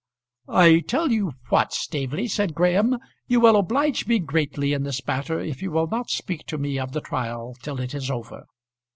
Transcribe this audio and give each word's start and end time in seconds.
"I 0.49 0.79
tell 0.79 1.11
you 1.11 1.33
what, 1.49 1.73
Staveley," 1.73 2.27
said 2.27 2.55
Graham, 2.55 2.97
"you 3.27 3.39
will 3.39 3.55
oblige 3.55 4.07
me 4.07 4.17
greatly 4.17 4.73
in 4.73 4.81
this 4.81 5.05
matter 5.05 5.39
if 5.39 5.61
you 5.61 5.69
will 5.69 5.85
not 5.85 6.09
speak 6.09 6.47
to 6.47 6.57
me 6.57 6.79
of 6.79 6.93
the 6.93 7.01
trial 7.01 7.55
till 7.61 7.79
it 7.79 7.93
is 7.93 8.09
over." 8.09 8.45